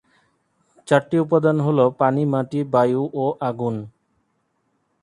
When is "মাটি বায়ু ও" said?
2.33-3.25